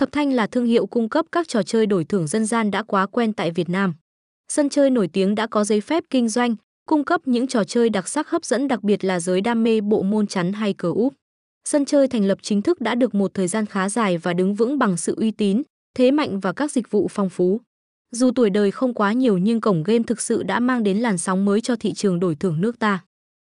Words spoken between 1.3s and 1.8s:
các trò